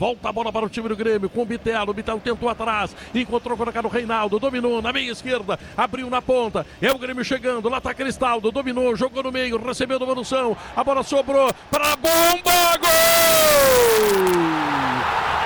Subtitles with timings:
[0.00, 1.90] Volta a bola para o time do Grêmio com o Bitelo.
[1.90, 6.64] O Bitelo tentou atrás, encontrou colocar o Reinaldo, dominou na meia esquerda, abriu na ponta.
[6.80, 7.68] É o Grêmio chegando.
[7.68, 10.56] Lá está Cristaldo, dominou, jogou no meio, recebeu devolução.
[10.76, 12.78] A bola sobrou para a bomba.
[12.78, 12.88] Gol!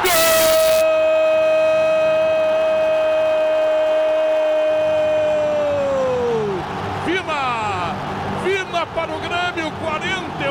[0.03, 0.13] Gol!
[7.07, 7.95] Vina!
[8.45, 10.42] Vina para o Grêmio, 48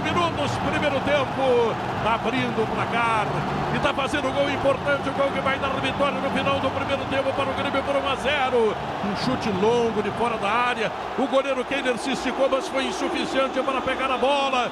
[0.00, 1.74] minutos, primeiro tempo,
[2.06, 3.26] abrindo o placar
[3.72, 6.70] e está fazendo um gol importante, o gol que vai dar vitória no final do
[6.70, 8.76] primeiro tempo para o Grêmio por 1 a 0.
[9.04, 13.60] Um chute longo de fora da área, o goleiro Keiler se esticou, mas foi insuficiente
[13.60, 14.70] para pegar a bola.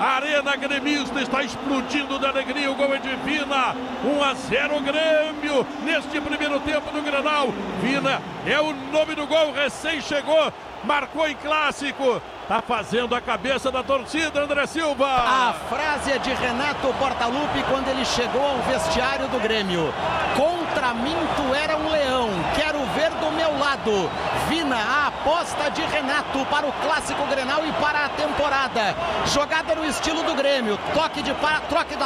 [0.00, 2.70] A Arena Gremista está explodindo de alegria.
[2.70, 3.76] O gol é de Vina.
[4.04, 7.48] 1 a 0 Grêmio neste primeiro tempo do Granal.
[7.80, 9.52] Vina é o nome do gol.
[9.52, 10.52] Recém chegou,
[10.82, 12.20] marcou em clássico.
[12.48, 15.06] Tá fazendo a cabeça da torcida, André Silva.
[15.06, 19.94] A frase é de Renato Portaluppi quando ele chegou ao vestiário do Grêmio.
[20.36, 24.10] Contra mim tu era um leão, quero ver do meu lado.
[24.46, 28.94] Vina, a aposta de Renato para o clássico Grenal e para a temporada.
[29.32, 32.03] Jogada no estilo do Grêmio, toque de pa, troque de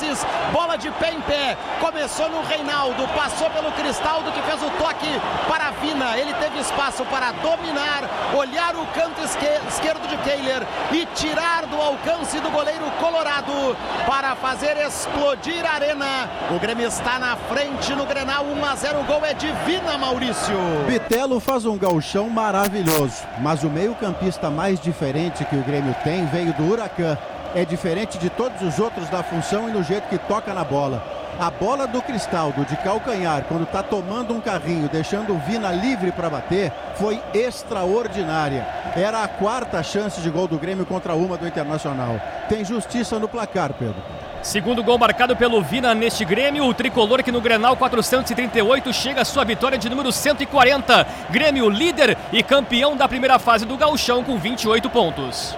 [0.00, 1.56] passes, bola de pé em pé.
[1.80, 5.08] Começou no Reinaldo, passou pelo Cristaldo que fez o toque
[5.48, 6.16] para Vina.
[6.16, 12.38] Ele teve espaço para dominar, olhar o canto esquerdo de Kehler e tirar do alcance
[12.40, 16.30] do goleiro colorado para fazer explodir a arena.
[16.50, 19.00] O Grêmio está na frente no Grenal 1 a 0.
[19.00, 20.56] O gol é divina, Maurício.
[20.86, 26.52] Bitelo faz um galchão maravilhoso, mas o meio-campista mais diferente que o Grêmio tem veio
[26.54, 27.16] do Huracan.
[27.54, 31.02] É diferente de todos os outros da função e no jeito que toca na bola.
[31.38, 36.12] A bola do Cristaldo de calcanhar, quando está tomando um carrinho, deixando o Vina livre
[36.12, 38.64] para bater, foi extraordinária.
[38.94, 42.20] Era a quarta chance de gol do Grêmio contra uma do Internacional.
[42.48, 44.00] Tem justiça no placar, Pedro.
[44.42, 49.24] Segundo gol marcado pelo Vina neste Grêmio, o tricolor que no Grenal 438 chega à
[49.24, 51.06] sua vitória de número 140.
[51.30, 55.48] Grêmio líder e campeão da primeira fase do Gauchão com 28 pontos.